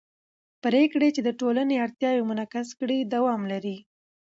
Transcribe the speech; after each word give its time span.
پرېکړې 0.63 1.09
چې 1.15 1.21
د 1.23 1.29
ټولنې 1.39 1.75
اړتیاوې 1.85 2.23
منعکس 2.29 2.67
کړي 2.79 2.97
دوام 3.13 3.41
لري 3.51 3.77